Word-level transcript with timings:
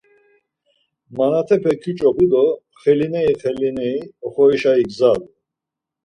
Manatepe 1.17 1.71
kyuç̌opu 1.81 2.25
do 2.31 2.45
xelineri 2.81 3.33
xelineri 3.41 3.95
oxorişa 4.25 4.73
igzalu. 4.83 5.25